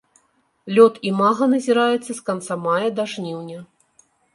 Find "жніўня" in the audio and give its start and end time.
3.17-3.59